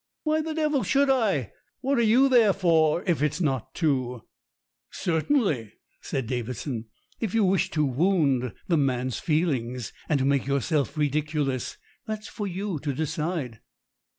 [0.23, 1.51] "Why the devil should I?
[1.81, 4.23] What are you there for if it's not to"
[4.89, 6.85] "Certainly," said Davidson.
[7.19, 11.77] "If you wish to wound the man's feelings, and to make yourself ridiculous,
[12.07, 13.59] that's for you to decide."